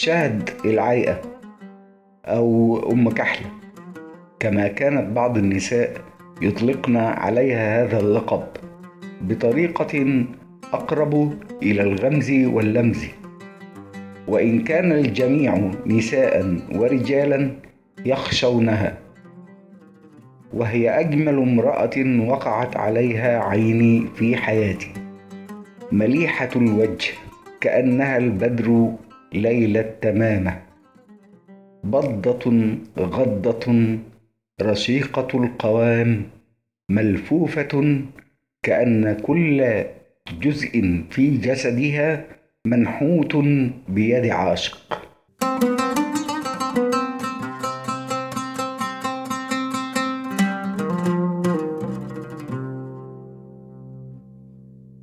شهد 0.00 0.50
العيقة 0.64 1.20
أو 2.24 2.78
أم 2.92 3.10
كحلة 3.10 3.50
كما 4.40 4.68
كانت 4.68 5.16
بعض 5.16 5.38
النساء 5.38 6.00
يطلقن 6.42 6.96
عليها 6.96 7.84
هذا 7.84 8.00
اللقب 8.00 8.42
بطريقة 9.20 10.24
أقرب 10.72 11.34
إلى 11.62 11.82
الغمز 11.82 12.30
واللمز. 12.30 13.19
وإن 14.30 14.64
كان 14.64 14.92
الجميع 14.92 15.70
نساء 15.86 16.56
ورجالا 16.74 17.50
يخشونها 18.06 18.98
وهي 20.52 21.00
أجمل 21.00 21.34
امرأة 21.34 22.26
وقعت 22.28 22.76
عليها 22.76 23.38
عيني 23.38 24.06
في 24.14 24.36
حياتي. 24.36 24.92
مليحة 25.92 26.48
الوجه 26.56 27.10
كأنها 27.60 28.16
البدر 28.16 28.92
ليلة 29.32 29.94
تمامة. 30.02 30.62
بضة 31.84 32.76
غضة 32.98 33.96
رشيقة 34.62 35.28
القوام. 35.44 36.22
ملفوفة 36.90 38.02
كأن 38.62 39.16
كل 39.22 39.84
جزء 40.42 41.04
في 41.10 41.36
جسدها 41.36 42.39
منحوت 42.66 43.36
بيد 43.88 44.26
عاشق. 44.26 44.78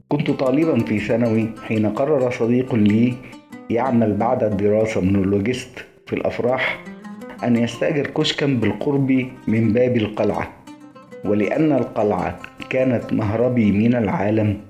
كنت 0.09 0.31
طالبا 0.31 0.79
في 0.79 0.99
ثانوي 0.99 1.49
حين 1.67 1.85
قرر 1.85 2.31
صديق 2.31 2.75
لي 2.75 3.13
يعمل 3.69 4.13
بعد 4.13 4.43
الدراسة 4.43 5.01
مونولوجيست 5.01 5.85
في 6.07 6.13
الأفراح 6.13 6.83
أن 7.43 7.55
يستأجر 7.55 8.07
كشكا 8.07 8.45
بالقرب 8.45 9.25
من 9.47 9.73
باب 9.73 9.97
القلعة 9.97 10.53
ولأن 11.25 11.71
القلعة 11.71 12.39
كانت 12.69 13.13
مهربي 13.13 13.71
من 13.71 13.95
العالم 13.95 14.66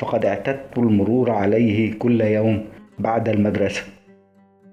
فقد 0.00 0.24
اعتدت 0.24 0.78
المرور 0.78 1.30
عليه 1.30 1.98
كل 1.98 2.20
يوم 2.20 2.64
بعد 2.98 3.28
المدرسة. 3.28 3.82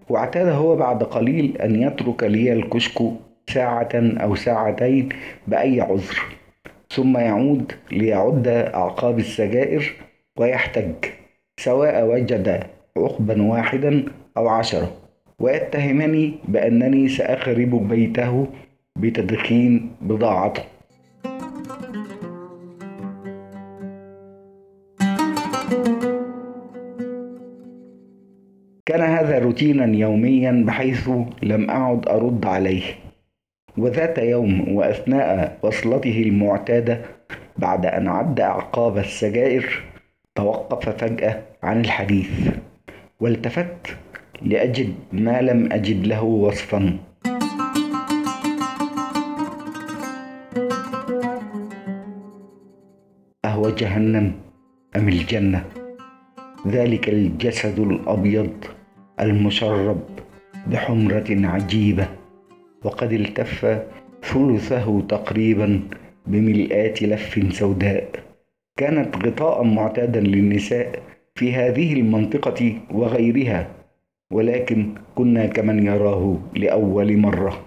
واعتاد 0.10 0.48
هو 0.48 0.76
بعد 0.76 1.04
قليل 1.04 1.58
أن 1.62 1.82
يترك 1.82 2.24
لي 2.24 2.54
الكشك 2.54 3.02
ساعة 3.50 3.90
أو 3.94 4.36
ساعتين 4.36 5.10
بأي 5.48 5.82
عذر 5.82 6.22
ثم 6.90 7.18
يعود 7.18 7.72
ليعد 7.92 8.48
أعقاب 8.48 9.20
السجائر 9.20 9.94
ويحتج 10.38 10.94
سواء 11.60 12.06
وجد 12.06 12.64
عقبا 12.98 13.42
واحدا 13.44 14.06
أو 14.38 14.48
عشرة 14.48 14.92
ويتهمني 15.40 16.34
بأنني 16.48 17.10
سأخرب 17.10 17.88
بيته 17.90 18.48
بتدخين 18.96 19.92
بضاعته. 20.02 20.64
روتينا 29.58 29.98
يوميا 29.98 30.64
بحيث 30.68 31.10
لم 31.44 31.70
أعد 31.70 32.08
أرد 32.08 32.46
عليه. 32.46 32.84
وذات 33.78 34.18
يوم 34.18 34.76
وأثناء 34.76 35.58
وصلته 35.64 36.22
المعتادة 36.22 37.02
بعد 37.58 37.86
أن 37.86 38.08
عد 38.08 38.40
أعقاب 38.40 38.98
السجائر 38.98 39.84
توقف 40.36 40.90
فجأة 40.90 41.42
عن 41.64 41.82
الحديث 41.82 42.30
والتفت 43.20 43.98
لأجد 44.42 44.94
ما 45.12 45.42
لم 45.42 45.74
أجد 45.74 46.08
له 46.08 46.24
وصفا. 46.24 46.98
أهو 53.46 53.70
جهنم 53.70 54.32
أم 54.96 55.08
الجنة؟ 55.08 55.64
ذلك 56.68 57.10
الجسد 57.10 57.80
الأبيض. 57.80 58.77
المشرب 59.20 60.00
بحمرة 60.68 61.26
عجيبة 61.30 62.08
وقد 62.84 63.14
التف 63.14 63.82
ثلثه 64.24 65.02
تقريبا 65.02 65.82
بملئات 66.28 67.04
لف 67.04 67.54
سوداء. 67.54 68.10
كانت 68.78 69.26
غطاء 69.26 69.64
معتادا 69.64 70.20
للنساء 70.20 71.00
في 71.36 71.54
هذه 71.54 71.94
المنطقة 71.94 72.74
وغيرها 72.92 73.68
ولكن 74.32 74.94
كنا 75.16 75.46
كمن 75.46 75.86
يراه 75.86 76.38
لأول 76.56 77.18
مرة. 77.18 77.67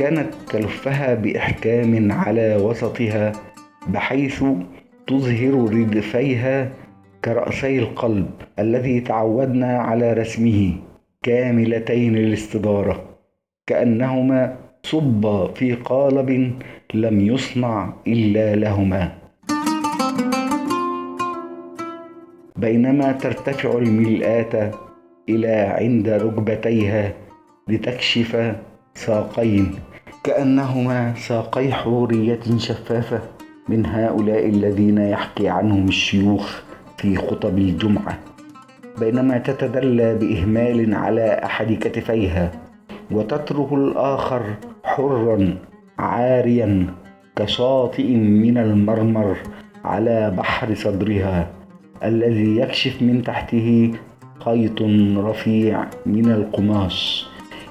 كانت 0.00 0.34
تلفها 0.48 1.14
بإحكام 1.14 2.12
على 2.12 2.56
وسطها 2.56 3.32
بحيث 3.88 4.44
تظهر 5.06 5.54
ردفيها 5.54 6.72
كرأسي 7.24 7.78
القلب 7.78 8.30
الذي 8.58 9.00
تعودنا 9.00 9.78
على 9.78 10.12
رسمه 10.12 10.72
كاملتين 11.22 12.16
الاستداره 12.16 13.04
كأنهما 13.66 14.56
صبا 14.82 15.46
في 15.52 15.74
قالب 15.74 16.52
لم 16.94 17.20
يصنع 17.20 17.92
إلا 18.06 18.54
لهما. 18.56 19.12
بينما 22.56 23.12
ترتفع 23.12 23.78
الملاه 23.78 24.70
إلى 25.28 25.54
عند 25.54 26.08
ركبتيها 26.08 27.12
لتكشف 27.68 28.54
ساقين. 28.94 29.89
كأنهما 30.24 31.14
ساقي 31.14 31.72
حورية 31.72 32.40
شفافة 32.56 33.20
من 33.68 33.86
هؤلاء 33.86 34.48
الذين 34.48 34.98
يحكي 34.98 35.48
عنهم 35.48 35.88
الشيوخ 35.88 36.60
في 36.96 37.16
خطب 37.16 37.58
الجمعة. 37.58 38.18
بينما 38.98 39.38
تتدلى 39.38 40.14
بإهمال 40.14 40.94
على 40.94 41.40
أحد 41.44 41.72
كتفيها 41.72 42.52
وتترك 43.10 43.72
الآخر 43.72 44.42
حرا 44.84 45.56
عاريا 45.98 46.86
كشاطئ 47.36 48.14
من 48.16 48.58
المرمر 48.58 49.36
على 49.84 50.30
بحر 50.38 50.74
صدرها 50.74 51.50
الذي 52.04 52.56
يكشف 52.56 53.02
من 53.02 53.22
تحته 53.22 53.92
خيط 54.44 54.82
رفيع 55.16 55.84
من 56.06 56.30
القماش 56.30 57.26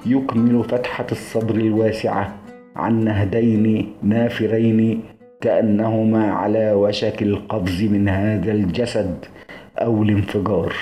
يكمل 0.05 0.63
فتحة 0.63 1.07
الصدر 1.11 1.55
الواسعة. 1.55 2.38
عن 2.79 3.03
نهدين 3.03 3.93
نافرين 4.03 5.01
كأنهما 5.41 6.31
على 6.31 6.71
وشك 6.71 7.21
القفز 7.21 7.83
من 7.83 8.09
هذا 8.09 8.51
الجسد 8.51 9.25
أو 9.77 10.03
الانفجار. 10.03 10.73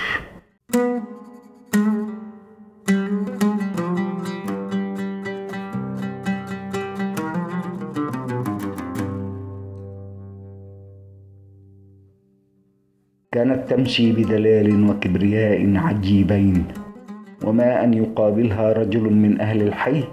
كانت 13.32 13.70
تمشي 13.70 14.12
بدلال 14.12 14.90
وكبرياء 14.90 15.76
عجيبين. 15.76 16.87
وما 17.48 17.84
أن 17.84 17.94
يقابلها 17.94 18.72
رجل 18.72 19.00
من 19.00 19.40
أهل 19.40 19.62
الحي 19.62 20.04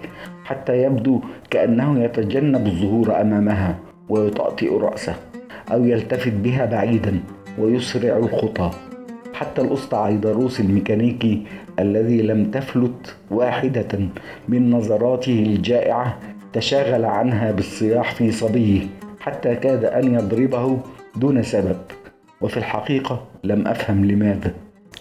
حتى 0.44 0.82
يبدو 0.82 1.20
كأنه 1.50 2.04
يتجنب 2.04 2.66
الظهور 2.66 3.20
أمامها 3.20 3.78
ويطأطئ 4.08 4.78
رأسه 4.78 5.14
أو 5.72 5.84
يلتفت 5.84 6.32
بها 6.32 6.64
بعيدا 6.66 7.20
ويسرع 7.58 8.16
الخطى. 8.16 8.70
حتى 9.34 9.62
الأسطى 9.62 9.96
عيدروس 9.96 10.60
الميكانيكي 10.60 11.42
الذي 11.78 12.22
لم 12.22 12.50
تفلت 12.50 13.16
واحدة 13.30 13.98
من 14.48 14.70
نظراته 14.70 15.42
الجائعة 15.42 16.18
تشاغل 16.52 17.04
عنها 17.04 17.52
بالصياح 17.52 18.14
في 18.14 18.32
صبيه 18.32 18.80
حتى 19.20 19.54
كاد 19.54 19.84
أن 19.84 20.14
يضربه 20.14 20.78
دون 21.16 21.42
سبب. 21.42 21.76
وفي 22.40 22.56
الحقيقة 22.56 23.26
لم 23.44 23.66
أفهم 23.66 24.04
لماذا. 24.04 24.54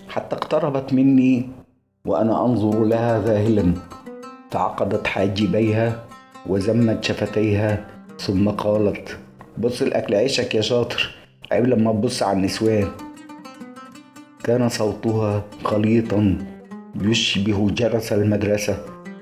حتى 0.09 0.35
اقتربت 0.35 0.93
مني 0.93 1.64
وأنا 2.05 2.45
أنظر 2.45 2.83
لها 2.83 3.21
ذاهلا. 3.21 3.73
فعقدت 4.51 5.07
حاجبيها 5.07 6.03
وزمت 6.47 7.03
شفتيها 7.03 7.85
ثم 8.19 8.49
قالت 8.49 9.17
بص 9.57 9.81
الأكل 9.81 10.15
عيشك 10.15 10.55
يا 10.55 10.61
شاطر 10.61 11.15
عيب 11.51 11.65
لما 11.65 11.91
تبص 11.91 12.23
على 12.23 12.37
النسوان. 12.37 12.87
كان 14.43 14.69
صوتها 14.69 15.43
خليطا 15.63 16.37
يشبه 17.01 17.69
جرس 17.69 18.13
المدرسة 18.13 18.77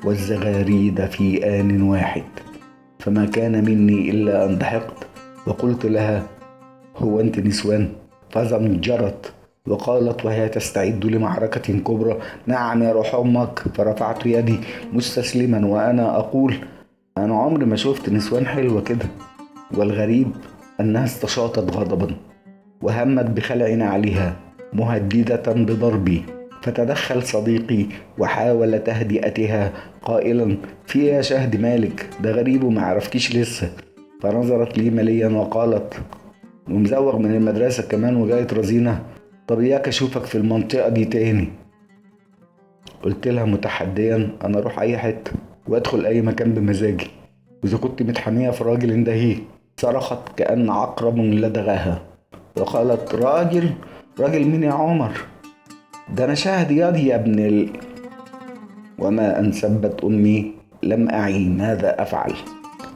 والزغاريد 0.06 1.06
في 1.06 1.60
آن 1.60 1.82
واحد. 1.82 2.24
فما 3.00 3.26
كان 3.26 3.66
مني 3.66 4.10
إلا 4.10 4.46
أن 4.46 4.58
ضحكت 4.58 5.08
وقلت 5.48 5.86
لها 5.86 6.24
هو 6.98 7.20
أنت 7.20 7.40
نسوان؟ 7.40 7.90
فزمجرت 8.30 9.34
وقالت 9.68 10.26
وهي 10.26 10.50
تستعد 10.50 11.06
لمعركة 11.06 11.74
كبرى. 11.80 12.18
نعم 12.48 12.84
يا 12.84 12.92
روح 12.92 13.16
أمك 13.16 13.60
فرفعت 13.60 14.26
يدي 14.26 14.58
مستسلما 14.94 15.68
وأنا 15.68 16.18
أقول 16.18 16.56
أنا 17.18 17.36
عمري 17.36 17.66
ما 17.66 17.76
شفت 17.76 18.10
نسوان 18.10 18.46
حلوة 18.46 18.82
كده. 18.82 19.06
والغريب 19.78 20.28
أنها 20.80 21.04
استشاطت 21.04 21.76
غضبا 21.76 22.16
وهمت 22.82 23.26
بخلع 23.26 23.86
عليها 23.86 24.36
مهددة 24.74 25.54
بضربي. 25.54 26.24
فتدخل 26.62 27.24
صديقي 27.24 27.86
وحاول 28.18 28.80
تهدئتها 28.80 29.72
قائلا 30.02 30.58
في 30.86 31.06
يا 31.06 31.22
شهد 31.22 31.62
مالك 31.62 32.10
ده 32.24 32.32
غريب 32.32 32.64
وما 32.64 32.82
عرفكيش 32.82 33.36
لسه. 33.36 33.72
فنظرت 34.22 34.78
لي 34.78 34.90
مليا 34.90 35.28
وقالت 35.28 35.94
ومزوغ 36.70 37.18
من 37.18 37.36
المدرسة 37.36 37.84
كمان 37.84 38.16
وجاي 38.16 38.44
رزينة. 38.44 39.02
طب 39.48 39.60
إياك 39.60 39.88
أشوفك 39.88 40.26
في 40.26 40.36
المنطقة 40.36 40.90
دي 40.90 41.06
تاني. 41.06 41.50
قلت 43.04 43.28
لها 43.28 43.46
متحديا 43.46 44.30
أنا 44.44 44.58
أروح 44.60 44.80
أي 44.80 44.98
حتة 44.98 45.32
وأدخل 45.68 46.06
أي 46.06 46.22
مكان 46.22 46.54
بمزاجي. 46.54 47.08
وإذا 47.64 47.78
كنت 47.78 48.02
متحمية 48.02 48.50
في 48.50 48.64
راجل 48.64 48.92
اندهيه 48.92 49.38
صرخت 49.78 50.20
كأن 50.38 50.70
عقرب 50.70 51.18
لدغاها 51.18 52.02
وقالت 52.58 53.16
راجل 53.16 53.72
راجل 54.20 54.46
مين 54.46 54.64
يا 54.64 54.72
عمر؟ 54.72 55.12
ده 56.14 56.26
أنا 56.26 56.34
شاهد 56.34 56.72
ياضي 56.72 57.08
يا 57.08 57.16
ابن 57.16 57.40
ال... 57.40 57.70
وما 59.00 59.40
أن 59.40 59.52
سبت 59.52 60.04
أمي 60.04 60.52
لم 60.84 61.10
أعي 61.10 61.50
ماذا 61.50 62.02
أفعل. 62.02 62.34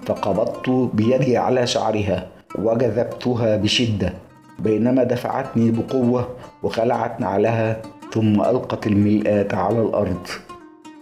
فقبضت 0.05 0.69
بيدي 0.93 1.37
على 1.37 1.67
شعرها 1.67 2.27
وجذبتها 2.59 3.57
بشدة. 3.57 4.13
بينما 4.59 5.03
دفعتني 5.03 5.71
بقوة 5.71 6.27
وخلعت 6.63 7.21
نعلها 7.21 7.81
ثم 8.11 8.41
ألقت 8.41 8.87
الملآت 8.87 9.53
على 9.53 9.81
الأرض. 9.81 10.27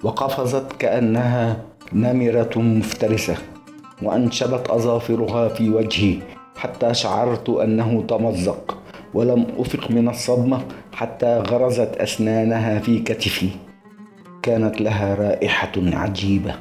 وقفزت 0.04 0.72
كأنها 0.80 1.58
نمرة 1.94 2.52
مفترسة 2.58 3.36
وأنشبت 4.02 4.70
أظافرها 4.70 5.48
في 5.48 5.70
وجهي 5.70 6.18
حتى 6.58 6.94
شعرت 6.94 7.50
أنه 7.50 8.04
تمزق 8.08 8.78
ولم 9.14 9.48
أفق 9.58 9.92
من 9.92 10.10
الصدمة 10.10 10.62
حتى 10.94 11.38
غرزت 11.38 11.98
أسنانها 11.98 12.80
في 12.80 13.00
كتفي. 13.00 13.50
كانت 14.44 14.82
لها 14.82 15.16
رائحة 15.16 15.72
عجيبة 15.78 16.56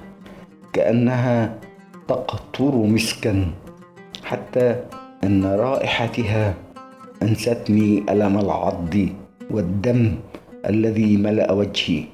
كأنها 0.72 1.54
تقطر 2.08 2.74
مسكا 2.74 3.46
حتى 4.24 4.76
أن 5.24 5.44
رائحتها 5.44 6.54
أنستني 7.22 8.04
ألم 8.10 8.38
العض 8.38 8.94
والدم 9.50 10.14
الذي 10.66 11.16
ملأ 11.16 11.52
وجهي. 11.52 12.04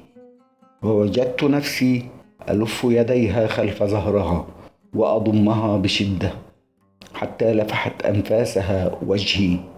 ووجدت 0.83 1.43
نفسي 1.43 2.05
ألف 2.49 2.83
يديها 2.83 3.47
خلف 3.47 3.83
ظهرها 3.83 4.47
وأضمها 4.95 5.77
بشدة 5.77 6.31
حتى 7.13 7.53
لفحت 7.53 8.01
أنفاسها 8.05 8.91
وجهي. 9.07 9.70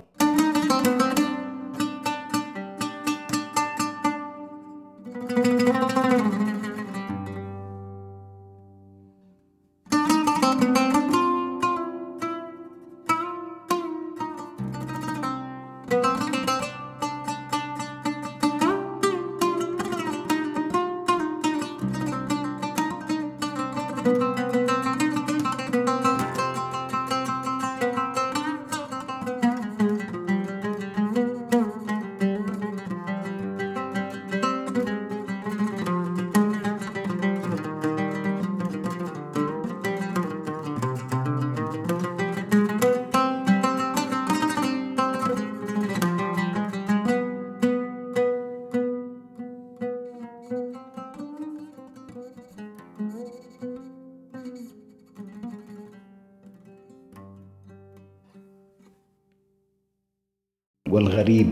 والغريب 60.93 61.49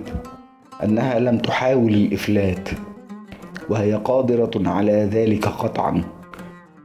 أنها 0.83 1.19
لم 1.19 1.37
تحاول 1.37 1.93
الإفلات 1.93 2.69
وهي 3.69 3.93
قادرة 3.93 4.51
على 4.69 4.91
ذلك 4.91 5.45
قطعا 5.47 6.03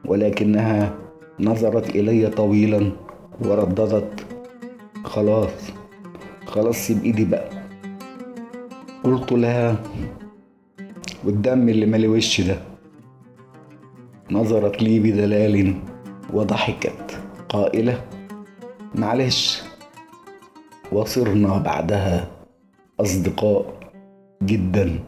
ولكنها 0.04 0.94
نظرت 1.40 1.96
إلي 1.96 2.30
طويلا 2.30 2.92
ورددت. 3.40 4.26
خلاص 5.04 5.50
خلاص 6.46 6.76
سيب 6.76 7.04
إيدي 7.04 7.24
بقى. 7.24 7.50
قلت 9.04 9.32
لها 9.32 9.76
والدم 11.24 11.68
اللي 11.68 11.86
مالي 11.86 12.08
وشي 12.08 12.42
ده؟ 12.42 12.56
نظرت 14.30 14.82
لي 14.82 15.00
بدلال 15.00 15.74
وضحكت. 16.32 17.20
قائلة 17.48 18.00
معلش. 18.94 19.62
وصرنا 20.92 21.58
بعدها. 21.58 22.35
أصدقاء 23.00 23.64
جدا 24.42 25.00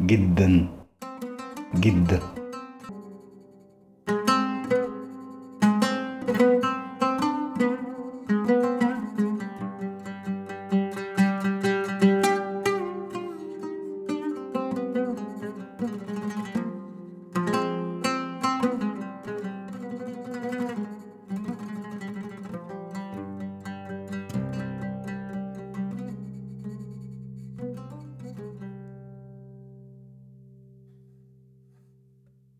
جدا 0.00 0.66
جدا. 1.80 2.20